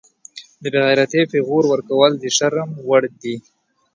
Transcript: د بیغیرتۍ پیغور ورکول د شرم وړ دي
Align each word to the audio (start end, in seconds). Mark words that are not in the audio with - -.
د 0.61 0.63
بیغیرتۍ 0.73 1.21
پیغور 1.33 1.63
ورکول 1.69 2.11
د 2.17 2.23
شرم 2.37 2.69
وړ 2.87 3.03
دي 3.21 3.35